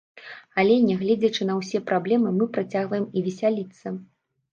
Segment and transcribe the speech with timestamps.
[0.61, 3.87] Але, нягледзячы на ўсе праблемы, мы працягваем і весяліцца.